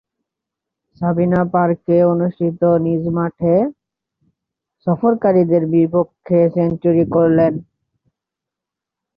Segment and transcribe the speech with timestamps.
[1.01, 3.55] সাবিনা পার্কে অনুষ্ঠিত নিজ মাঠে
[4.87, 7.53] সফরকারীদের বিপক্ষে সেঞ্চুরি করেন।